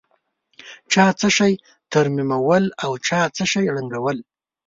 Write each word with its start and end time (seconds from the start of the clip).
چا 0.91 1.05
څه 1.19 1.27
شي 1.37 1.53
ترمیمول 1.91 2.63
او 2.83 2.91
چا 3.07 3.21
څه 3.35 3.43
شي 3.51 3.63
ړنګول. 3.75 4.17